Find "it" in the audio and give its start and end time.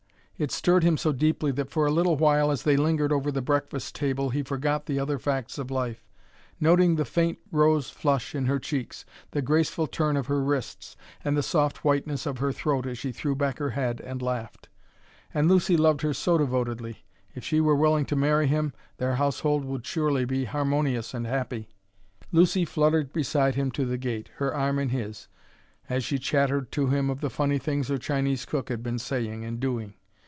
0.37-0.51